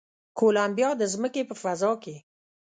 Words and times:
کولمبیا 0.39 0.89
د 0.97 1.01
ځمکې 1.13 1.41
په 1.49 1.55
فضا 1.63 1.91
کې 2.03 2.15